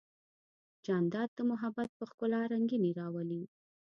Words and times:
جانداد 0.85 1.29
د 1.35 1.39
محبت 1.51 1.89
په 1.97 2.03
ښکلا 2.09 2.41
رنګینی 2.53 2.91
راولي. 2.99 3.43